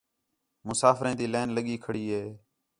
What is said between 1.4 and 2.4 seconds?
لڳی کھڑی ہے